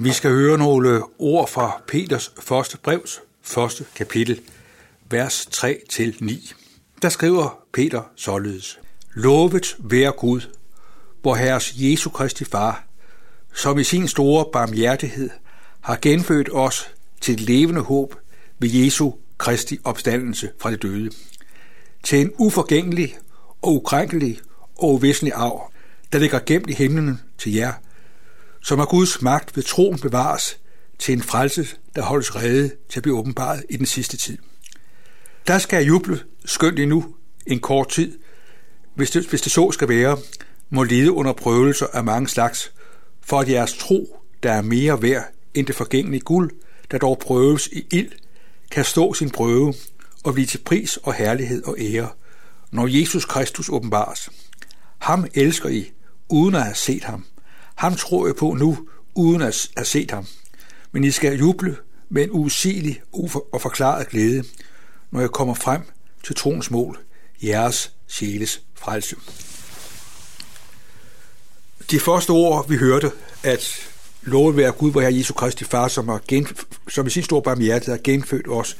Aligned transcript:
Vi 0.00 0.12
skal 0.12 0.30
høre 0.30 0.58
nogle 0.58 1.02
ord 1.18 1.48
fra 1.48 1.82
Peters 1.88 2.32
første 2.40 2.78
brevs 2.78 3.20
første 3.42 3.84
kapitel, 3.94 4.40
vers 5.10 5.48
3-9. 5.54 6.54
Der 7.02 7.08
skriver 7.08 7.58
Peter 7.72 8.02
således. 8.16 8.78
Lovet 9.14 9.76
være 9.78 10.12
Gud, 10.12 10.40
hvor 11.22 11.34
Herres 11.34 11.74
Jesu 11.76 12.10
Kristi 12.10 12.44
Far, 12.44 12.84
som 13.54 13.78
i 13.78 13.84
sin 13.84 14.08
store 14.08 14.44
barmhjertighed 14.52 15.30
har 15.80 15.98
genfødt 16.02 16.48
os 16.52 16.90
til 17.20 17.34
et 17.34 17.40
levende 17.40 17.80
håb 17.80 18.14
ved 18.58 18.68
Jesu 18.68 19.12
Kristi 19.38 19.78
opstandelse 19.84 20.50
fra 20.58 20.70
det 20.70 20.82
døde, 20.82 21.10
til 22.02 22.20
en 22.20 22.32
uforgængelig 22.38 23.16
og 23.62 23.74
ukrænkelig 23.74 24.40
og 24.76 24.94
uvæsentlig 24.94 25.32
arv, 25.34 25.72
der 26.12 26.18
ligger 26.18 26.38
gemt 26.46 26.70
i 26.70 26.74
himlen 26.74 27.20
til 27.38 27.52
jer, 27.52 27.72
som 28.68 28.80
af 28.80 28.88
Guds 28.88 29.22
magt 29.22 29.56
ved 29.56 29.62
troen 29.62 29.98
bevares 29.98 30.58
til 30.98 31.12
en 31.12 31.22
frelse, 31.22 31.66
der 31.96 32.02
holdes 32.02 32.36
rede 32.36 32.70
til 32.88 32.98
at 32.98 33.02
blive 33.02 33.18
åbenbaret 33.18 33.64
i 33.70 33.76
den 33.76 33.86
sidste 33.86 34.16
tid. 34.16 34.38
Der 35.46 35.58
skal 35.58 35.76
jeg 35.76 35.88
juble 35.88 36.20
skønt 36.44 36.78
endnu 36.78 37.14
en 37.46 37.60
kort 37.60 37.88
tid, 37.88 38.18
hvis 38.94 39.10
det, 39.10 39.26
hvis 39.26 39.40
det 39.40 39.52
så 39.52 39.72
skal 39.72 39.88
være, 39.88 40.18
må 40.70 40.82
lide 40.82 41.12
under 41.12 41.32
prøvelser 41.32 41.86
af 41.86 42.04
mange 42.04 42.28
slags, 42.28 42.72
for 43.20 43.40
at 43.40 43.48
jeres 43.48 43.72
tro, 43.72 44.20
der 44.42 44.52
er 44.52 44.62
mere 44.62 45.02
værd 45.02 45.24
end 45.54 45.66
det 45.66 45.74
forgængelige 45.74 46.20
guld, 46.20 46.50
der 46.90 46.98
dog 46.98 47.18
prøves 47.18 47.66
i 47.66 47.86
ild, 47.90 48.12
kan 48.70 48.84
stå 48.84 49.14
sin 49.14 49.30
prøve 49.30 49.74
og 50.24 50.34
blive 50.34 50.46
til 50.46 50.58
pris 50.58 50.96
og 50.96 51.14
herlighed 51.14 51.64
og 51.64 51.76
ære, 51.78 52.08
når 52.70 52.86
Jesus 52.86 53.24
Kristus 53.24 53.68
åbenbares. 53.68 54.30
Ham 54.98 55.26
elsker 55.34 55.68
I, 55.68 55.92
uden 56.28 56.54
at 56.54 56.62
have 56.62 56.74
set 56.74 57.04
ham. 57.04 57.24
Ham 57.78 57.96
tror 57.96 58.26
jeg 58.26 58.36
på 58.36 58.54
nu, 58.54 58.88
uden 59.14 59.42
at 59.42 59.68
have 59.76 59.84
set 59.84 60.10
ham. 60.10 60.26
Men 60.92 61.04
I 61.04 61.10
skal 61.10 61.38
juble 61.38 61.76
med 62.08 62.22
en 62.22 62.30
usigelig 62.32 63.00
og 63.52 63.62
forklaret 63.62 64.08
glæde, 64.08 64.44
når 65.10 65.20
jeg 65.20 65.30
kommer 65.30 65.54
frem 65.54 65.82
til 66.24 66.36
troens 66.36 66.70
mål, 66.70 66.98
jeres 67.42 67.92
sjæles 68.06 68.62
frelse. 68.74 69.16
De 71.90 72.00
første 72.00 72.30
ord, 72.30 72.68
vi 72.68 72.76
hørte, 72.76 73.10
at 73.42 73.90
lovet 74.22 74.56
være 74.56 74.72
Gud, 74.72 74.90
hvor 74.90 75.00
jeg 75.00 75.16
Jesu 75.16 75.34
Kristi 75.34 75.64
Far, 75.64 75.88
som, 75.88 76.08
har 76.08 76.22
gen, 76.28 76.46
som 76.88 77.06
i 77.06 77.10
sin 77.10 77.22
store 77.22 77.42
barmhjertighed 77.42 77.94
har 77.94 78.02
genfødt 78.04 78.48
os 78.48 78.76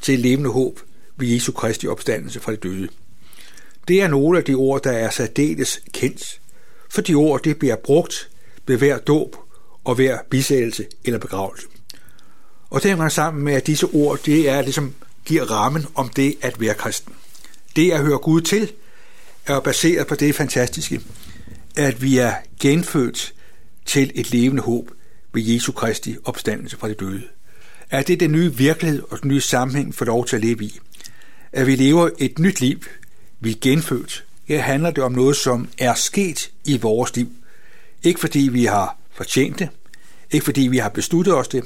til 0.00 0.14
et 0.14 0.20
levende 0.20 0.50
håb 0.50 0.80
ved 1.16 1.28
Jesu 1.28 1.52
Kristi 1.52 1.86
opstandelse 1.86 2.40
fra 2.40 2.52
de 2.52 2.56
døde. 2.56 2.88
Det 3.88 4.02
er 4.02 4.08
nogle 4.08 4.38
af 4.38 4.44
de 4.44 4.54
ord, 4.54 4.82
der 4.82 4.92
er 4.92 5.10
særdeles 5.10 5.80
kendt, 5.92 6.40
for 6.90 7.00
de 7.00 7.14
ord 7.14 7.42
det 7.42 7.58
bliver 7.58 7.76
brugt 7.76 8.30
ved 8.66 8.76
hver 8.76 8.98
dåb 8.98 9.36
og 9.84 9.94
hver 9.94 10.18
bisættelse 10.30 10.86
eller 11.04 11.18
begravelse. 11.18 11.66
Og 12.70 12.82
det 12.82 12.90
hænger 12.90 13.08
sammen 13.08 13.44
med, 13.44 13.54
at 13.54 13.66
disse 13.66 13.86
ord, 13.86 14.18
det 14.26 14.48
er 14.48 14.62
ligesom 14.62 14.94
giver 15.24 15.44
rammen 15.44 15.86
om 15.94 16.08
det 16.08 16.34
at 16.42 16.60
være 16.60 16.74
kristen. 16.74 17.12
Det 17.76 17.92
at 17.92 18.00
høre 18.00 18.18
Gud 18.18 18.40
til, 18.40 18.72
er 19.46 19.60
baseret 19.60 20.06
på 20.06 20.14
det 20.14 20.34
fantastiske, 20.34 21.00
at 21.76 22.02
vi 22.02 22.18
er 22.18 22.34
genfødt 22.60 23.34
til 23.86 24.12
et 24.14 24.30
levende 24.30 24.62
håb 24.62 24.90
ved 25.32 25.42
Jesu 25.42 25.72
Kristi 25.72 26.16
opstandelse 26.24 26.76
fra 26.76 26.88
de 26.88 26.94
døde. 26.94 27.22
At 27.90 28.08
det 28.08 28.20
den 28.20 28.32
nye 28.32 28.54
virkelighed 28.54 29.02
og 29.10 29.22
den 29.22 29.28
nye 29.28 29.40
sammenhæng 29.40 29.94
for 29.94 30.04
lov 30.04 30.26
til 30.26 30.36
at 30.36 30.42
leve 30.44 30.64
i. 30.64 30.78
At 31.52 31.66
vi 31.66 31.76
lever 31.76 32.10
et 32.18 32.38
nyt 32.38 32.60
liv, 32.60 32.78
vi 33.40 33.50
er 33.50 33.56
genfødt. 33.60 34.24
Her 34.44 34.60
handler 34.60 34.90
det 34.90 35.04
om 35.04 35.12
noget, 35.12 35.36
som 35.36 35.68
er 35.78 35.94
sket 35.94 36.50
i 36.64 36.78
vores 36.78 37.16
liv. 37.16 37.28
Ikke 38.04 38.20
fordi 38.20 38.38
vi 38.38 38.64
har 38.64 38.96
fortjent 39.12 39.58
det, 39.58 39.68
ikke 40.30 40.44
fordi 40.44 40.60
vi 40.60 40.78
har 40.78 40.88
besluttet 40.88 41.34
os 41.34 41.48
det, 41.48 41.64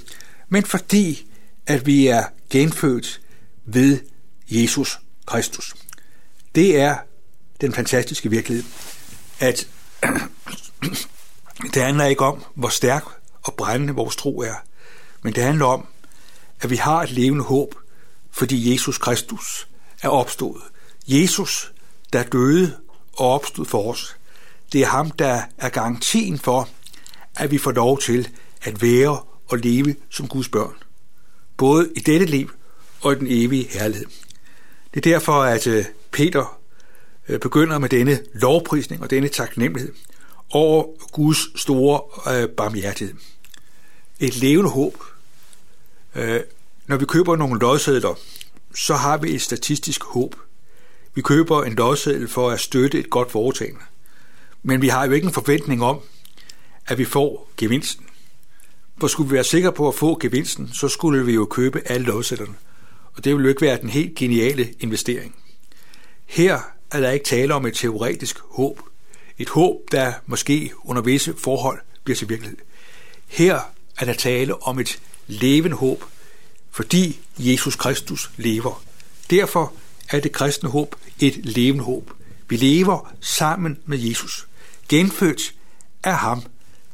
men 0.49 0.65
fordi 0.65 1.27
at 1.67 1.87
vi 1.87 2.07
er 2.07 2.25
genfødt 2.51 3.21
ved 3.65 3.99
Jesus 4.49 5.01
Kristus. 5.27 5.75
Det 6.55 6.81
er 6.81 6.97
den 7.61 7.73
fantastiske 7.73 8.31
virkelighed, 8.31 8.65
at 9.41 9.69
det 11.75 11.83
handler 11.83 12.05
ikke 12.05 12.25
om, 12.25 12.45
hvor 12.55 12.69
stærk 12.69 13.05
og 13.43 13.55
brændende 13.55 13.95
vores 13.95 14.17
tro 14.17 14.41
er, 14.41 14.55
men 15.23 15.35
det 15.35 15.43
handler 15.43 15.67
om, 15.67 15.87
at 16.61 16.71
vi 16.71 16.77
har 16.77 17.03
et 17.03 17.11
levende 17.11 17.45
håb, 17.45 17.75
fordi 18.31 18.73
Jesus 18.73 18.99
Kristus 18.99 19.69
er 20.03 20.09
opstået. 20.09 20.63
Jesus, 21.07 21.73
der 22.13 22.23
døde 22.23 22.77
og 23.13 23.31
opstod 23.31 23.65
for 23.65 23.93
os, 23.93 24.18
det 24.73 24.81
er 24.81 24.87
ham, 24.87 25.11
der 25.11 25.43
er 25.59 25.69
garantien 25.69 26.39
for, 26.39 26.69
at 27.37 27.51
vi 27.51 27.59
får 27.59 27.73
lov 27.73 27.99
til 27.99 28.29
at 28.63 28.83
være 28.83 29.21
og 29.49 29.59
leve 29.59 29.97
som 30.11 30.29
Guds 30.29 30.49
børn. 30.49 30.75
Både 31.57 31.91
i 31.97 32.01
dette 32.01 32.27
liv 32.27 32.51
og 33.01 33.13
i 33.13 33.17
den 33.19 33.27
evige 33.31 33.69
herlighed. 33.71 34.07
Det 34.95 35.07
er 35.07 35.11
derfor, 35.11 35.43
at 35.43 35.67
øh, 35.67 35.85
Peter 36.11 36.61
øh, 37.29 37.41
begynder 37.41 37.79
med 37.79 37.89
denne 37.89 38.21
lovprisning 38.35 39.03
og 39.03 39.11
denne 39.11 39.29
taknemmelighed 39.29 39.93
over 40.51 40.85
Guds 41.13 41.61
store 41.61 42.01
øh, 42.35 42.49
barmhjertighed. 42.49 43.15
Et 44.21 44.37
levende 44.37 44.71
håb. 44.71 45.05
Øh, 46.15 46.41
når 46.87 46.97
vi 46.97 47.05
køber 47.05 47.37
nogle 47.37 47.61
lodsedler, 47.61 48.19
så 48.75 48.95
har 48.95 49.17
vi 49.17 49.35
et 49.35 49.43
statistisk 49.43 50.05
håb. 50.05 50.37
Vi 51.15 51.23
køber 51.23 51.63
en 51.65 51.75
lodseddel 51.75 52.29
for 52.29 52.51
at 52.51 52.61
støtte 52.61 52.99
et 52.99 53.11
godt 53.11 53.31
foretagende. 53.31 53.81
Men 54.63 54.83
vi 54.83 54.89
har 54.89 55.07
jo 55.07 55.13
ikke 55.13 55.27
en 55.27 55.33
forventning 55.33 55.83
om, 55.83 56.01
at 56.87 56.99
vi 56.99 57.05
får 57.05 57.51
gevinsten. 57.57 58.05
For 59.01 59.07
skulle 59.07 59.29
vi 59.29 59.35
være 59.35 59.45
sikre 59.45 59.73
på 59.73 59.89
at 59.89 59.95
få 59.95 60.19
gevinsten, 60.21 60.71
så 60.73 60.89
skulle 60.89 61.27
vi 61.27 61.33
jo 61.35 61.45
købe 61.45 61.83
alle 61.85 62.07
lovsætterne. 62.07 62.55
og 63.15 63.25
det 63.25 63.33
ville 63.33 63.45
jo 63.45 63.49
ikke 63.49 63.63
være 63.63 63.81
den 63.81 63.89
helt 63.89 64.15
geniale 64.15 64.75
investering. 64.81 65.35
Her 66.27 66.61
er 66.91 67.01
der 67.01 67.11
ikke 67.11 67.25
tale 67.25 67.55
om 67.55 67.67
et 67.67 67.75
teoretisk 67.75 68.39
håb. 68.51 68.81
Et 69.39 69.49
håb, 69.49 69.77
der 69.93 70.13
måske 70.27 70.73
under 70.85 71.03
visse 71.03 71.35
forhold 71.39 71.79
bliver 72.05 72.17
til 72.17 72.29
virkelighed. 72.29 72.59
Her 73.27 73.61
er 73.99 74.05
der 74.05 74.13
tale 74.13 74.63
om 74.63 74.79
et 74.79 75.01
levende 75.27 75.77
håb, 75.77 76.05
fordi 76.71 77.21
Jesus 77.39 77.77
Kristus 77.77 78.31
lever. 78.37 78.83
Derfor 79.31 79.73
er 80.11 80.21
det 80.21 80.33
kristne 80.33 80.69
håb 80.69 80.97
et 81.21 81.37
levende 81.37 81.85
håb. 81.85 82.11
Vi 82.49 82.57
lever 82.57 83.13
sammen 83.21 83.79
med 83.87 83.99
Jesus, 83.99 84.48
genfødt 84.89 85.55
af 86.05 86.17
ham 86.17 86.43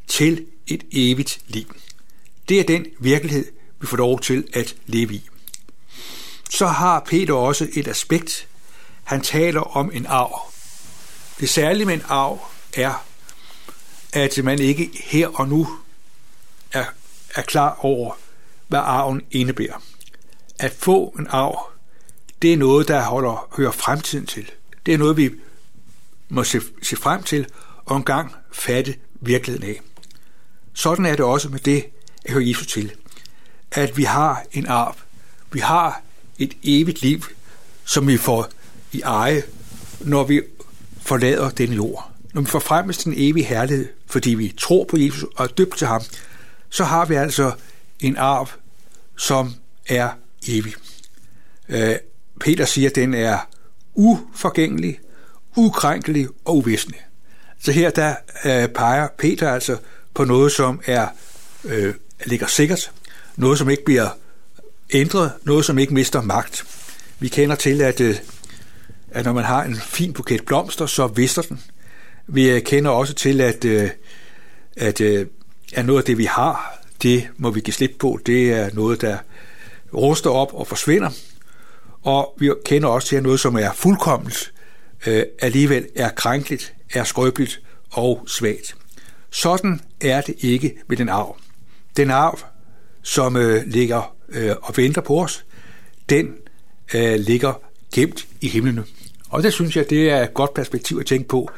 til 0.07 0.47
et 0.67 0.85
evigt 0.93 1.41
liv. 1.47 1.77
Det 2.49 2.61
er 2.61 2.65
den 2.65 2.87
virkelighed, 2.99 3.53
vi 3.81 3.87
får 3.87 3.97
lov 3.97 4.21
til 4.21 4.49
at 4.53 4.77
leve 4.87 5.15
i 5.15 5.29
så 6.55 6.67
har 6.67 7.01
Peter 7.01 7.35
også 7.35 7.69
et 7.73 7.89
aspekt. 7.89 8.49
Han 9.05 9.21
taler 9.21 9.61
om 9.61 9.91
en 9.95 10.07
arv. 10.07 10.53
Det 11.41 11.49
særlige 11.49 11.87
med 11.87 11.95
en 11.95 12.03
arv 12.09 12.47
er, 12.77 13.05
at 14.13 14.45
man 14.45 14.59
ikke 14.59 14.91
her 15.05 15.29
og 15.29 15.49
nu 15.49 15.69
er, 16.73 16.85
er 17.35 17.43
klar 17.43 17.79
over, 17.81 18.15
hvad 18.69 18.79
arven 18.79 19.23
indebærer. 19.31 19.83
At 20.59 20.73
få 20.73 21.15
en 21.19 21.27
arv, 21.31 21.71
det 22.43 22.53
er 22.53 22.57
noget, 22.57 22.89
der 22.89 23.03
holder, 23.03 23.49
hører 23.57 23.73
fremtiden 23.73 24.27
til. 24.27 24.51
Det 24.87 24.95
er 24.95 24.99
noget, 24.99 25.17
vi 25.17 25.31
må 26.29 26.45
se, 26.45 26.61
se 26.83 26.97
frem 26.97 27.23
til 27.23 27.47
og 27.87 27.97
engang 27.97 28.35
fatte 28.53 28.95
virkeligheden 29.21 29.69
af. 29.69 29.81
Sådan 30.75 31.07
er 31.07 31.17
det 31.17 31.25
også 31.25 31.49
med 31.49 31.59
det 31.59 31.85
at 32.25 32.33
høre 32.33 32.49
Jesus 32.49 32.67
til. 32.67 32.93
At 33.73 33.97
vi 33.97 34.03
har 34.03 34.45
en 34.53 34.67
arv. 34.67 34.97
Vi 35.53 35.59
har 35.59 36.03
et 36.39 36.57
evigt 36.63 37.03
liv, 37.03 37.23
som 37.85 38.07
vi 38.07 38.17
får 38.17 38.49
i 38.93 39.01
eje, 39.01 39.43
når 40.01 40.25
vi 40.25 40.43
forlader 41.03 41.51
den 41.51 41.73
jord. 41.73 42.11
Når 42.35 42.43
vi 42.43 42.47
får 42.47 42.59
frem 42.59 42.93
til 42.93 43.05
den 43.05 43.15
evige 43.17 43.45
herlighed, 43.45 43.89
fordi 44.07 44.35
vi 44.35 44.55
tror 44.59 44.85
på 44.85 44.97
Jesus 44.97 45.25
og 45.37 45.45
er 45.45 45.49
døbt 45.49 45.79
til 45.79 45.87
ham, 45.87 46.03
så 46.71 46.85
har 46.85 47.05
vi 47.05 47.15
altså 47.15 47.53
en 48.01 48.17
arv, 48.17 48.49
som 49.17 49.55
er 49.87 50.09
evig. 50.49 50.75
Øh, 51.69 51.97
Peter 52.41 52.65
siger, 52.65 52.89
at 52.89 52.95
den 52.95 53.15
er 53.15 53.39
uforgængelig, 53.95 54.99
ukrænkelig 55.57 56.29
og 56.45 56.57
uvisnelig. 56.57 57.01
Så 57.65 57.73
her 57.73 57.91
der 57.91 58.15
øh, 58.45 58.69
peger 58.69 59.09
Peter 59.19 59.51
altså 59.51 59.77
på 60.15 60.25
noget, 60.25 60.53
som 60.53 60.81
er 60.87 61.09
øh, 61.65 61.95
ligger 62.25 62.47
sikkert, 62.47 62.91
noget, 63.37 63.59
som 63.59 63.71
ikke 63.71 63.85
bliver 63.85 64.09
ændret 64.91 65.33
noget, 65.43 65.65
som 65.65 65.79
ikke 65.79 65.95
mister 65.95 66.23
magt. 66.23 66.65
Vi 67.19 67.29
kender 67.29 67.57
til, 67.57 67.83
at, 67.83 68.01
øh, 68.01 68.17
at 69.11 69.25
når 69.25 69.33
man 69.33 69.45
har 69.45 69.63
en 69.63 69.77
fin 69.77 70.13
buket 70.13 70.45
blomster, 70.45 70.87
så 70.87 71.07
vister 71.07 71.43
den. 71.43 71.61
Vi 72.27 72.51
øh, 72.51 72.63
kender 72.63 72.91
også 72.91 73.15
til, 73.15 73.41
at, 73.41 73.65
øh, 73.65 73.91
at, 74.77 75.01
øh, 75.01 75.27
at 75.75 75.87
noget 75.87 75.99
af 75.99 76.05
det, 76.05 76.19
vi 76.19 76.25
har, 76.25 76.79
det 77.03 77.29
må 77.37 77.51
vi 77.51 77.61
give 77.61 77.75
slip 77.75 77.97
på. 77.99 78.19
Det 78.27 78.53
er 78.53 78.71
noget, 78.73 79.01
der 79.01 79.19
ruster 79.95 80.31
op 80.31 80.55
og 80.55 80.67
forsvinder. 80.67 81.11
Og 82.03 82.35
vi 82.39 82.51
kender 82.65 82.89
også 82.89 83.09
til, 83.09 83.17
at 83.17 83.23
noget, 83.23 83.41
som 83.41 83.57
er 83.57 83.73
fuldkommet, 83.73 84.53
Øh, 85.07 85.23
alligevel 85.39 85.87
er 85.97 86.09
krænkeligt, 86.09 86.75
er 86.95 87.05
skrøbeligt 87.05 87.61
og 87.91 88.25
svagt. 88.27 88.77
Sådan 89.31 89.81
er 90.01 90.21
det 90.21 90.35
ikke 90.39 90.75
med 90.89 90.97
den 90.97 91.09
arv. 91.09 91.37
den 91.97 92.11
arv, 92.11 92.39
som 93.03 93.37
øh, 93.37 93.63
ligger 93.67 94.15
øh, 94.29 94.55
og 94.63 94.77
venter 94.77 95.01
på 95.01 95.23
os, 95.23 95.45
den 96.09 96.35
øh, 96.95 97.15
ligger 97.15 97.61
gemt 97.95 98.27
i 98.41 98.49
himlene. 98.49 98.85
Og 99.29 99.43
det 99.43 99.53
synes 99.53 99.77
jeg, 99.77 99.91
det 99.91 100.11
er 100.11 100.23
et 100.23 100.35
godt 100.35 100.55
perspektiv 100.55 100.99
at 100.99 101.07
tænke 101.07 101.29
på, 101.29 101.51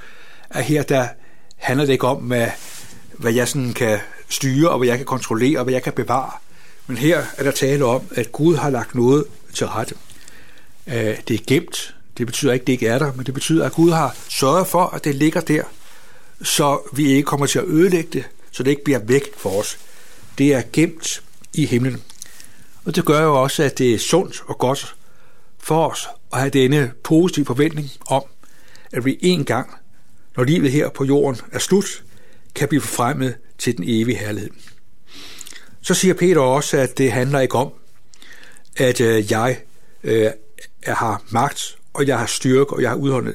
at 0.50 0.64
her 0.64 0.82
der 0.82 1.08
handler 1.56 1.84
det 1.84 1.92
ikke 1.92 2.06
om, 2.06 2.16
hvad, 2.16 2.48
hvad 3.12 3.32
jeg 3.32 3.48
sådan 3.48 3.72
kan 3.72 3.98
styre, 4.28 4.70
og 4.70 4.78
hvad 4.78 4.88
jeg 4.88 4.96
kan 4.96 5.06
kontrollere, 5.06 5.58
og 5.58 5.64
hvad 5.64 5.74
jeg 5.74 5.82
kan 5.82 5.92
bevare. 5.92 6.30
Men 6.86 6.96
her 6.96 7.22
er 7.36 7.42
der 7.42 7.50
tale 7.50 7.84
om, 7.84 8.02
at 8.10 8.32
Gud 8.32 8.56
har 8.56 8.70
lagt 8.70 8.94
noget 8.94 9.24
til 9.54 9.66
rette. 9.66 9.94
Øh, 10.86 11.16
det 11.28 11.30
er 11.30 11.44
gemt. 11.46 11.95
Det 12.18 12.26
betyder 12.26 12.52
ikke, 12.52 12.62
at 12.62 12.66
det 12.66 12.72
ikke 12.72 12.88
er 12.88 12.98
der, 12.98 13.12
men 13.12 13.26
det 13.26 13.34
betyder, 13.34 13.66
at 13.66 13.72
Gud 13.72 13.90
har 13.90 14.16
sørget 14.28 14.66
for, 14.66 14.84
at 14.84 15.04
det 15.04 15.14
ligger 15.14 15.40
der, 15.40 15.62
så 16.42 16.80
vi 16.92 17.06
ikke 17.06 17.22
kommer 17.22 17.46
til 17.46 17.58
at 17.58 17.64
ødelægge 17.64 18.10
det, 18.12 18.24
så 18.50 18.62
det 18.62 18.70
ikke 18.70 18.84
bliver 18.84 18.98
væk 18.98 19.22
for 19.36 19.50
os. 19.50 19.78
Det 20.38 20.54
er 20.54 20.62
gemt 20.72 21.22
i 21.54 21.66
himlen. 21.66 22.02
Og 22.84 22.96
det 22.96 23.04
gør 23.04 23.22
jo 23.22 23.42
også, 23.42 23.62
at 23.62 23.78
det 23.78 23.94
er 23.94 23.98
sundt 23.98 24.42
og 24.46 24.58
godt 24.58 24.94
for 25.58 25.88
os 25.88 26.08
at 26.32 26.38
have 26.38 26.50
denne 26.50 26.92
positive 27.04 27.46
forventning 27.46 27.90
om, 28.06 28.22
at 28.92 29.04
vi 29.04 29.18
en 29.20 29.44
gang, 29.44 29.70
når 30.36 30.44
livet 30.44 30.72
her 30.72 30.88
på 30.88 31.04
jorden 31.04 31.40
er 31.52 31.58
slut, 31.58 32.04
kan 32.54 32.68
blive 32.68 32.80
forfremmet 32.80 33.36
til 33.58 33.76
den 33.76 33.84
evige 33.88 34.18
herlighed. 34.18 34.50
Så 35.82 35.94
siger 35.94 36.14
Peter 36.14 36.40
også, 36.40 36.76
at 36.76 36.98
det 36.98 37.12
handler 37.12 37.40
ikke 37.40 37.54
om, 37.54 37.72
at 38.76 39.00
øh, 39.00 39.30
jeg 39.30 39.58
øh, 40.04 40.30
har 40.86 41.22
magt, 41.30 41.78
og 41.96 42.06
jeg 42.06 42.18
har 42.18 42.26
styrke, 42.26 42.72
og 42.72 42.82
jeg 42.82 42.90
har 42.90 42.96
udholdet. 42.96 43.34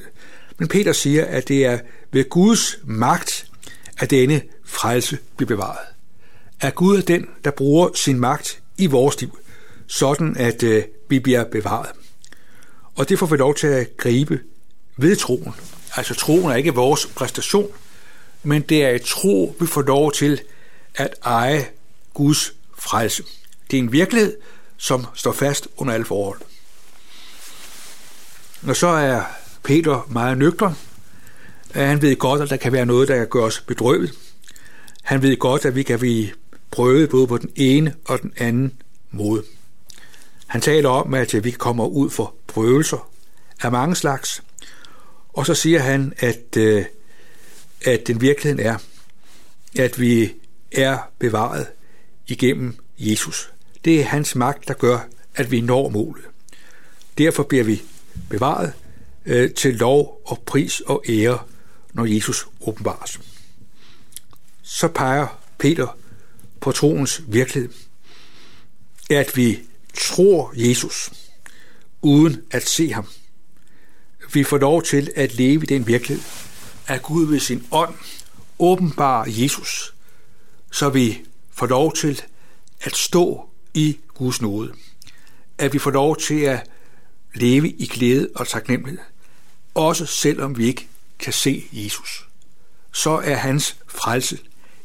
Men 0.58 0.68
Peter 0.68 0.92
siger, 0.92 1.24
at 1.24 1.48
det 1.48 1.66
er 1.66 1.78
ved 2.12 2.28
Guds 2.28 2.78
magt, 2.84 3.46
at 3.98 4.10
denne 4.10 4.42
frelse 4.64 5.18
bliver 5.36 5.48
bevaret. 5.48 5.86
At 6.60 6.74
Gud 6.74 6.98
er 6.98 7.02
den, 7.02 7.26
der 7.44 7.50
bruger 7.50 7.88
sin 7.94 8.20
magt 8.20 8.62
i 8.78 8.86
vores 8.86 9.20
liv, 9.20 9.38
sådan 9.86 10.36
at 10.36 10.62
øh, 10.62 10.84
vi 11.08 11.18
bliver 11.18 11.44
bevaret. 11.44 11.90
Og 12.94 13.08
det 13.08 13.18
får 13.18 13.26
vi 13.26 13.36
lov 13.36 13.54
til 13.54 13.66
at 13.66 13.96
gribe 13.96 14.40
ved 14.96 15.16
troen. 15.16 15.54
Altså 15.96 16.14
troen 16.14 16.50
er 16.50 16.54
ikke 16.54 16.74
vores 16.74 17.06
præstation, 17.06 17.70
men 18.42 18.62
det 18.62 18.84
er 18.84 18.90
et 18.90 19.02
tro, 19.02 19.56
vi 19.60 19.66
får 19.66 19.82
lov 19.82 20.12
til 20.12 20.40
at 20.94 21.14
eje 21.24 21.68
Guds 22.14 22.54
frelse. 22.78 23.22
Det 23.70 23.76
er 23.76 23.82
en 23.82 23.92
virkelighed, 23.92 24.36
som 24.76 25.06
står 25.14 25.32
fast 25.32 25.68
under 25.76 25.94
alle 25.94 26.06
forhold. 26.06 26.40
Når 28.62 28.72
så 28.72 28.86
er 28.86 29.22
Peter 29.62 30.06
meget 30.10 30.38
nøgteren, 30.38 30.74
at 31.74 31.86
han 31.86 32.02
ved 32.02 32.16
godt, 32.16 32.40
at 32.40 32.50
der 32.50 32.56
kan 32.56 32.72
være 32.72 32.86
noget, 32.86 33.08
der 33.08 33.16
kan 33.16 33.28
gøre 33.28 33.44
os 33.44 33.60
bedrøvet. 33.60 34.12
Han 35.02 35.22
ved 35.22 35.36
godt, 35.36 35.64
at 35.64 35.74
vi 35.74 35.82
kan 35.82 35.98
blive 35.98 36.30
prøvet 36.70 37.10
både 37.10 37.26
på 37.26 37.38
den 37.38 37.50
ene 37.56 37.94
og 38.04 38.22
den 38.22 38.32
anden 38.36 38.72
måde. 39.10 39.42
Han 40.46 40.60
taler 40.60 40.88
om, 40.88 41.14
at 41.14 41.44
vi 41.44 41.50
kommer 41.50 41.86
ud 41.86 42.10
for 42.10 42.34
prøvelser 42.46 43.10
af 43.62 43.72
mange 43.72 43.96
slags, 43.96 44.42
og 45.28 45.46
så 45.46 45.54
siger 45.54 45.78
han, 45.78 46.12
at, 46.18 46.56
øh, 46.56 46.84
at 47.84 48.06
den 48.06 48.20
virkeligheden 48.20 48.66
er, 48.66 48.78
at 49.78 50.00
vi 50.00 50.32
er 50.72 50.98
bevaret 51.18 51.66
igennem 52.26 52.76
Jesus. 52.98 53.52
Det 53.84 54.00
er 54.00 54.04
hans 54.04 54.34
magt, 54.34 54.68
der 54.68 54.74
gør, 54.74 54.98
at 55.34 55.50
vi 55.50 55.60
når 55.60 55.88
målet. 55.88 56.24
Derfor 57.18 57.42
bliver 57.42 57.64
vi 57.64 57.82
bevaret 58.30 58.72
øh, 59.26 59.50
til 59.54 59.74
lov 59.74 60.22
og 60.24 60.42
pris 60.46 60.80
og 60.80 61.04
ære, 61.08 61.38
når 61.92 62.04
Jesus 62.04 62.46
åbenbares. 62.60 63.20
Så 64.62 64.88
peger 64.88 65.40
Peter 65.58 65.98
på 66.60 66.72
troens 66.72 67.22
virkelighed, 67.28 67.70
at 69.10 69.36
vi 69.36 69.60
tror 69.94 70.52
Jesus 70.56 71.10
uden 72.02 72.42
at 72.50 72.68
se 72.68 72.92
ham. 72.92 73.06
Vi 74.32 74.44
får 74.44 74.58
lov 74.58 74.82
til 74.82 75.10
at 75.16 75.34
leve 75.34 75.62
i 75.62 75.66
den 75.66 75.86
virkelighed, 75.86 76.24
at 76.86 77.02
Gud 77.02 77.26
ved 77.26 77.40
sin 77.40 77.66
ånd 77.70 77.94
åbenbarer 78.58 79.24
Jesus, 79.28 79.94
så 80.72 80.88
vi 80.88 81.20
får 81.52 81.66
lov 81.66 81.94
til 81.94 82.22
at 82.80 82.96
stå 82.96 83.48
i 83.74 83.98
Guds 84.14 84.42
nåde. 84.42 84.72
At 85.58 85.72
vi 85.72 85.78
får 85.78 85.90
lov 85.90 86.16
til 86.16 86.40
at 86.40 86.70
leve 87.34 87.68
i 87.68 87.86
glæde 87.86 88.28
og 88.34 88.48
taknemmelighed, 88.48 89.00
også 89.74 90.06
selvom 90.06 90.58
vi 90.58 90.66
ikke 90.66 90.88
kan 91.18 91.32
se 91.32 91.64
Jesus. 91.72 92.28
Så 92.92 93.10
er 93.10 93.34
hans 93.34 93.76
frelse 93.88 94.38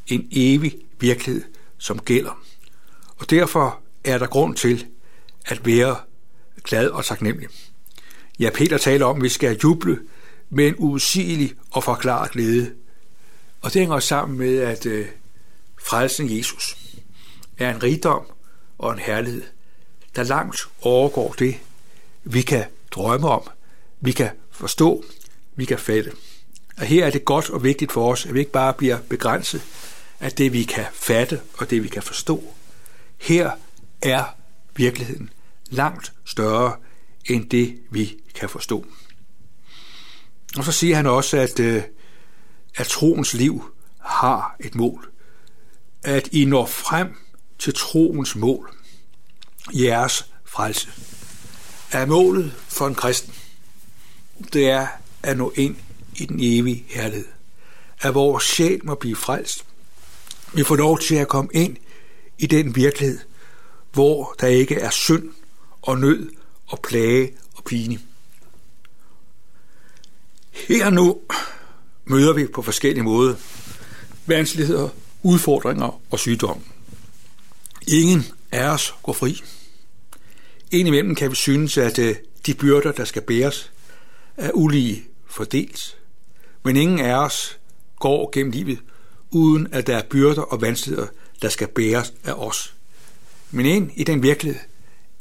en 0.08 0.28
evig 0.32 0.76
virkelighed, 1.00 1.44
som 1.78 2.00
gælder. 2.00 2.42
Og 3.18 3.30
derfor 3.30 3.80
er 4.04 4.18
der 4.18 4.28
grund 4.28 4.56
til 4.56 4.86
at 5.46 5.66
være 5.66 5.96
glad 6.64 6.90
og 6.90 7.06
taknemmelig. 7.06 7.50
Ja, 8.40 8.50
Peter 8.54 8.78
taler 8.78 9.06
om, 9.06 9.16
at 9.18 9.24
vi 9.24 9.30
skal 9.30 9.60
juble 9.64 10.00
med 10.50 10.68
en 10.68 10.76
usigelig 10.78 11.54
og 11.72 11.84
forklaret 11.84 12.32
glæde. 12.32 12.74
Og 13.62 13.74
det 13.74 13.82
hænger 13.82 14.00
sammen 14.00 14.38
med, 14.38 14.58
at 14.58 14.86
øh, 14.86 15.08
frelsen 15.88 16.38
Jesus 16.38 16.78
er 17.58 17.76
en 17.76 17.84
rigdom 17.84 18.26
og 18.78 18.94
en 18.94 19.00
herlighed, 19.00 19.44
der 20.16 20.24
langt 20.24 20.60
overgår 20.82 21.36
det, 21.40 21.56
vi 22.30 22.42
kan 22.42 22.66
drømme 22.92 23.30
om, 23.30 23.42
vi 24.02 24.12
kan 24.12 24.30
forstå, 24.52 25.04
vi 25.56 25.66
kan 25.66 25.80
fatte. 25.80 26.12
Og 26.78 26.86
her 26.86 27.06
er 27.06 27.10
det 27.10 27.26
godt 27.26 27.50
og 27.50 27.64
vigtigt 27.64 27.92
for 27.92 28.12
os, 28.12 28.26
at 28.26 28.34
vi 28.34 28.40
ikke 28.40 28.52
bare 28.52 28.74
bliver 28.74 28.98
begrænset 29.10 29.62
af 30.20 30.32
det, 30.32 30.54
vi 30.54 30.64
kan 30.64 30.86
fatte 30.94 31.42
og 31.58 31.70
det, 31.70 31.84
vi 31.84 31.88
kan 31.88 32.04
forstå. 32.04 32.44
Her 33.18 33.52
er 34.02 34.24
virkeligheden 34.76 35.30
langt 35.70 36.14
større 36.26 36.76
end 37.26 37.50
det, 37.50 37.80
vi 37.92 38.18
kan 38.36 38.50
forstå. 38.50 38.86
Og 40.58 40.64
så 40.64 40.72
siger 40.72 40.96
han 40.96 41.06
også, 41.06 41.38
at, 41.38 41.60
øh, 41.60 41.84
at 42.76 42.88
troens 42.88 43.34
liv 43.34 43.76
har 44.00 44.56
et 44.60 44.76
mål. 44.76 45.12
At 46.04 46.30
I 46.32 46.46
når 46.46 46.66
frem 46.66 47.18
til 47.60 47.74
troens 47.74 48.36
mål, 48.36 48.78
jeres 49.74 50.32
frelse. 50.46 50.90
Er 51.92 52.06
målet 52.06 52.54
for 52.68 52.88
en 52.88 52.96
kristen, 52.96 53.34
det 54.54 54.70
er 54.70 54.88
at 55.24 55.38
nå 55.38 55.54
ind 55.56 55.76
i 56.16 56.26
den 56.26 56.40
evige 56.40 56.86
herlighed. 56.88 57.28
At 58.02 58.14
vores 58.14 58.44
sjæl 58.44 58.80
må 58.84 58.96
blive 58.96 59.16
frelst. 59.16 59.66
Vi 60.54 60.64
får 60.64 60.76
lov 60.76 61.00
til 61.00 61.16
at 61.16 61.28
komme 61.28 61.50
ind 61.54 61.78
i 62.38 62.48
den 62.48 62.76
virkelighed, 62.76 63.20
hvor 63.94 64.36
der 64.40 64.48
ikke 64.48 64.76
er 64.76 64.90
synd 64.90 65.30
og 65.82 65.98
nød 65.98 66.30
og 66.68 66.80
plage 66.80 67.34
og 67.56 67.64
pine. 67.64 68.00
Her 70.52 70.90
nu 70.90 71.20
møder 72.06 72.34
vi 72.34 72.48
på 72.48 72.62
forskellige 72.62 73.04
måder 73.04 73.36
vanskeligheder, 74.26 74.90
udfordringer 75.24 76.02
og 76.12 76.20
sygdom. 76.20 76.62
Ingen 77.88 78.26
af 78.52 78.68
os 78.68 78.96
går 79.04 79.14
fri. 79.14 79.44
Indimellem 80.72 81.16
kan 81.16 81.32
vi 81.32 81.36
synes, 81.36 81.78
at 81.78 82.00
øh, 82.00 82.16
de 82.46 82.54
byrder, 82.54 82.92
der 82.92 83.06
skal 83.06 83.22
bæres, 83.22 83.72
er 84.38 84.52
ulige 84.54 85.04
fordelt. 85.30 85.98
Men 86.64 86.76
ingen 86.76 87.00
af 87.00 87.16
os 87.16 87.60
går 88.00 88.30
gennem 88.34 88.52
livet, 88.52 88.80
uden 89.32 89.68
at 89.72 89.88
der 89.88 89.98
er 89.98 90.04
byrder 90.10 90.42
og 90.42 90.62
vanskeligheder, 90.62 91.08
der 91.42 91.50
skal 91.50 91.68
bæres 91.68 92.14
af 92.24 92.34
os. 92.34 92.74
Men 93.52 93.66
ind 93.66 93.92
i 93.96 94.04
den 94.04 94.24
virkelighed 94.24 94.62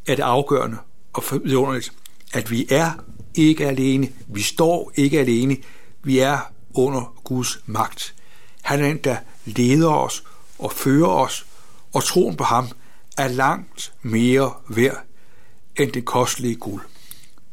er 0.06 0.14
det 0.14 0.22
afgørende 0.22 0.76
og 1.12 1.24
vidunderligt, 1.32 1.92
at 2.34 2.50
vi 2.50 2.66
er 2.70 2.92
ikke 3.34 3.66
alene. 3.66 4.08
Vi 4.26 4.42
står 4.42 4.92
ikke 4.94 5.20
alene. 5.20 5.56
Vi 6.02 6.18
er 6.18 6.52
under 6.74 7.14
Guds 7.24 7.58
magt. 7.66 8.14
Han 8.62 8.80
er 8.80 8.88
den, 8.88 8.96
der 8.96 9.16
leder 9.44 9.90
os 9.90 10.24
og 10.58 10.72
fører 10.72 11.08
os, 11.08 11.46
og 11.92 12.04
troen 12.04 12.36
på 12.36 12.44
ham 12.44 12.68
er 13.18 13.28
langt 13.28 13.92
mere 14.02 14.52
værd 14.68 15.06
end 15.78 15.92
det 15.92 16.04
kostelige 16.04 16.54
guld. 16.54 16.83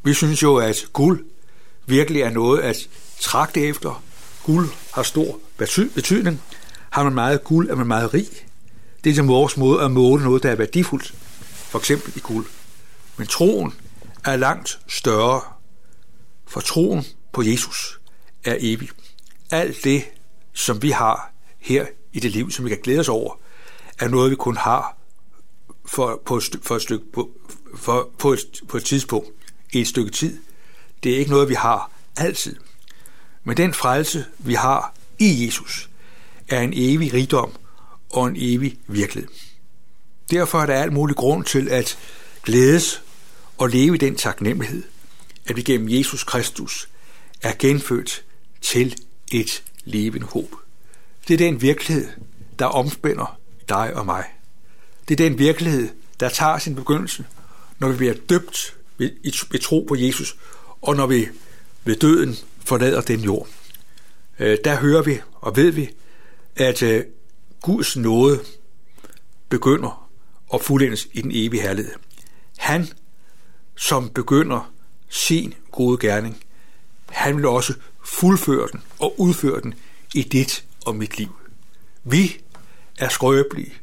Vi 0.03 0.13
synes 0.13 0.43
jo, 0.43 0.55
at 0.57 0.85
guld 0.93 1.25
virkelig 1.85 2.21
er 2.21 2.29
noget 2.29 2.61
at 2.61 2.89
tragte 3.19 3.61
efter. 3.61 4.03
Guld 4.43 4.69
har 4.93 5.03
stor 5.03 5.39
betydning. 5.95 6.41
Har 6.89 7.03
man 7.03 7.13
meget 7.13 7.43
guld, 7.43 7.69
er 7.69 7.75
man 7.75 7.87
meget 7.87 8.13
rig. 8.13 8.27
Det 9.03 9.09
er 9.09 9.15
som 9.15 9.27
vores 9.27 9.57
måde 9.57 9.83
at 9.83 9.91
måle 9.91 10.23
noget, 10.23 10.43
der 10.43 10.51
er 10.51 10.55
værdifuldt, 10.55 11.13
for 11.43 11.79
eksempel 11.79 12.13
i 12.15 12.19
guld. 12.19 12.45
Men 13.17 13.27
troen 13.27 13.73
er 14.25 14.35
langt 14.35 14.79
større, 14.87 15.41
for 16.47 16.59
troen 16.59 17.05
på 17.31 17.41
Jesus 17.41 17.99
er 18.43 18.55
evig. 18.59 18.89
Alt 19.51 19.83
det, 19.83 20.03
som 20.53 20.81
vi 20.81 20.89
har 20.89 21.33
her 21.59 21.85
i 22.13 22.19
det 22.19 22.31
liv, 22.31 22.51
som 22.51 22.65
vi 22.65 22.69
kan 22.69 22.79
glæde 22.83 22.99
os 22.99 23.09
over, 23.09 23.39
er 23.99 24.07
noget, 24.07 24.31
vi 24.31 24.35
kun 24.35 24.57
har 24.57 24.97
for, 25.85 26.21
på, 26.25 26.37
et, 26.37 26.43
for 26.61 26.75
et 26.75 26.81
stykke, 26.81 27.05
på, 27.13 27.29
for, 27.75 28.09
på, 28.17 28.33
et, 28.33 28.39
på 28.67 28.77
et 28.77 28.85
tidspunkt, 28.85 29.29
i 29.73 29.81
et 29.81 29.87
stykke 29.87 30.11
tid. 30.11 30.39
Det 31.03 31.13
er 31.13 31.17
ikke 31.17 31.31
noget, 31.31 31.49
vi 31.49 31.53
har 31.53 31.91
altid. 32.17 32.55
Men 33.43 33.57
den 33.57 33.73
frelse, 33.73 34.25
vi 34.39 34.53
har 34.53 34.93
i 35.19 35.45
Jesus, 35.45 35.89
er 36.49 36.61
en 36.61 36.73
evig 36.75 37.13
rigdom 37.13 37.51
og 38.09 38.27
en 38.27 38.35
evig 38.37 38.77
virkelighed. 38.87 39.31
Derfor 40.31 40.61
er 40.61 40.65
der 40.65 40.73
alt 40.73 40.93
mulig 40.93 41.15
grund 41.15 41.45
til 41.45 41.69
at 41.69 41.97
glædes 42.43 43.01
og 43.57 43.69
leve 43.69 43.95
i 43.95 43.97
den 43.97 44.15
taknemmelighed, 44.15 44.83
at 45.45 45.55
vi 45.55 45.61
gennem 45.61 45.89
Jesus 45.89 46.23
Kristus 46.23 46.89
er 47.41 47.53
genfødt 47.59 48.23
til 48.61 48.95
et 49.31 49.63
levende 49.85 50.27
håb. 50.27 50.55
Det 51.27 51.33
er 51.33 51.37
den 51.37 51.61
virkelighed, 51.61 52.07
der 52.59 52.65
omspænder 52.65 53.39
dig 53.69 53.95
og 53.95 54.05
mig. 54.05 54.25
Det 55.07 55.19
er 55.19 55.29
den 55.29 55.39
virkelighed, 55.39 55.89
der 56.19 56.29
tager 56.29 56.57
sin 56.57 56.75
begyndelse, 56.75 57.25
når 57.83 57.91
vi 57.91 57.97
bliver 57.97 58.13
døbt 58.29 58.75
ved 58.97 59.59
tro 59.59 59.85
på 59.87 59.95
Jesus, 59.95 60.37
og 60.81 60.95
når 60.95 61.07
vi 61.07 61.27
ved 61.83 61.95
døden 61.95 62.35
forlader 62.65 63.01
den 63.01 63.19
jord. 63.19 63.47
Øh, 64.39 64.57
der 64.63 64.75
hører 64.75 65.01
vi 65.01 65.19
og 65.33 65.55
ved 65.55 65.71
vi, 65.71 65.89
at 66.55 66.83
øh, 66.83 67.03
Guds 67.61 67.97
nåde 67.97 68.39
begynder 69.49 70.09
at 70.53 70.61
fuldendes 70.61 71.07
i 71.13 71.21
den 71.21 71.31
evige 71.33 71.61
herlighed. 71.61 71.93
Han, 72.57 72.87
som 73.75 74.09
begynder 74.09 74.73
sin 75.09 75.53
gode 75.71 75.97
gerning, 75.97 76.43
han 77.09 77.37
vil 77.37 77.45
også 77.45 77.73
fuldføre 78.05 78.67
den 78.71 78.81
og 78.99 79.19
udføre 79.19 79.61
den 79.61 79.73
i 80.13 80.23
dit 80.23 80.65
og 80.85 80.95
mit 80.95 81.17
liv. 81.17 81.35
Vi 82.03 82.41
er 82.97 83.09
skrøbelige, 83.09 83.73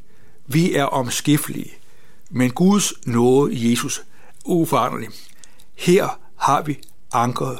vi 0.47 0.73
er 0.73 0.83
omskiftelige, 0.83 1.80
men 2.31 2.51
Guds 2.51 2.93
nåde 3.05 3.53
i 3.53 3.71
Jesus 3.71 3.99
er 3.99 4.03
uforanderlig. 4.45 5.09
Her 5.73 6.19
har 6.35 6.61
vi 6.61 6.79
ankeret, 7.13 7.59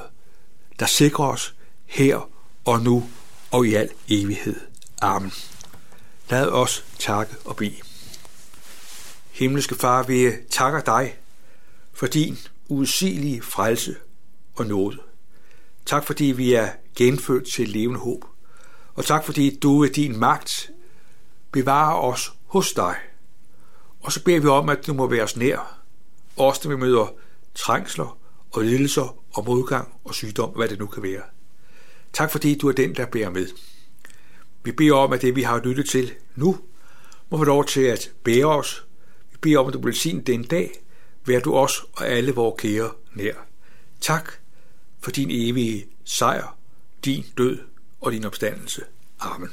der 0.80 0.86
sikrer 0.86 1.26
os 1.26 1.56
her 1.86 2.30
og 2.66 2.82
nu 2.82 3.10
og 3.52 3.68
i 3.68 3.74
al 3.74 3.90
evighed. 4.10 4.60
Amen. 5.02 5.32
Lad 6.30 6.48
os 6.48 6.86
takke 7.00 7.36
og 7.46 7.56
bede. 7.56 7.76
Himmelske 9.32 9.76
Far, 9.76 10.04
vi 10.04 10.32
takker 10.50 10.82
dig 10.82 11.16
for 11.94 12.08
din 12.08 12.38
udsigelige 12.68 13.42
frelse 13.42 13.96
og 14.56 14.66
nåde. 14.66 14.98
Tak 15.86 16.06
fordi 16.06 16.26
vi 16.26 16.54
er 16.54 16.70
genfødt 16.96 17.52
til 17.54 17.70
levende 17.70 18.00
håb. 18.00 18.26
Og 18.94 19.06
tak 19.06 19.26
fordi 19.26 19.60
du 19.60 19.80
ved 19.80 19.90
din 19.90 20.20
magt 20.20 20.72
bevarer 21.52 21.96
os 21.96 22.34
hos 22.46 22.74
dig. 22.74 22.96
Og 24.02 24.12
så 24.12 24.24
beder 24.24 24.40
vi 24.40 24.48
om, 24.48 24.70
at 24.70 24.88
du 24.88 24.94
må 24.94 25.08
være 25.08 25.24
os 25.24 25.38
nær. 25.38 25.80
Også 26.38 26.62
når 26.64 26.76
vi 26.76 26.82
møder 26.82 27.14
trængsler 27.56 28.18
og 28.52 28.64
lidelser 28.64 29.18
og 29.34 29.46
modgang 29.46 29.94
og 30.04 30.16
sygdom, 30.16 30.50
hvad 30.50 30.68
det 30.68 30.80
nu 30.80 30.88
kan 30.88 31.04
være. 31.04 31.22
Tak 32.14 32.32
fordi 32.32 32.58
du 32.58 32.68
er 32.68 32.72
den, 32.72 32.96
der 32.96 33.06
bærer 33.06 33.30
med. 33.30 33.48
Vi 34.64 34.72
beder 34.72 34.96
om, 34.96 35.14
at 35.14 35.22
det 35.22 35.36
vi 35.36 35.42
har 35.42 35.62
lyttet 35.64 35.90
til 35.90 36.14
nu, 36.36 36.58
må 37.30 37.38
få 37.38 37.44
lov 37.44 37.66
til 37.66 37.82
at 37.82 38.12
bære 38.24 38.46
os. 38.46 38.86
Vi 39.32 39.38
beder 39.42 39.60
om, 39.60 39.68
at 39.68 39.74
du 39.74 39.82
vil 39.82 39.94
sin 39.94 40.24
den 40.24 40.44
dag, 40.44 40.72
vær 41.26 41.40
du 41.40 41.56
os 41.56 41.86
og 41.94 42.08
alle 42.08 42.32
vores 42.32 42.62
kære 42.62 42.92
nær. 43.16 43.34
Tak 44.02 44.32
for 45.00 45.12
din 45.12 45.30
evige 45.32 45.86
sejr, 46.06 46.58
din 47.06 47.26
død 47.38 47.60
og 48.02 48.12
din 48.12 48.26
opstandelse. 48.26 48.84
Amen. 49.20 49.50